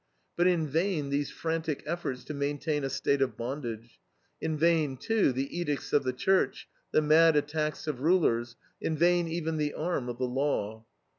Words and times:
But 0.35 0.47
in 0.47 0.65
vain 0.65 1.11
these 1.11 1.29
frantic 1.29 1.83
efforts 1.85 2.23
to 2.23 2.33
maintain 2.33 2.83
a 2.83 2.89
state 2.89 3.21
of 3.21 3.37
bondage. 3.37 3.99
In 4.41 4.57
vain, 4.57 4.97
too, 4.97 5.31
the 5.31 5.55
edicts 5.55 5.93
of 5.93 6.03
the 6.03 6.11
Church, 6.11 6.67
the 6.91 7.03
mad 7.03 7.35
attacks 7.35 7.85
of 7.85 7.99
rulers, 8.01 8.55
in 8.81 8.97
vain 8.97 9.27
even 9.27 9.57
the 9.57 9.75
arm 9.75 10.09
of 10.09 10.17
the 10.17 10.23
law. 10.25 10.87